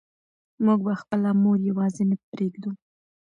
موږ 0.65 0.79
به 0.85 0.93
خپله 1.01 1.29
مور 1.41 1.57
یوازې 1.69 2.03
نه 2.09 2.15
پرېږدو. 2.29 2.71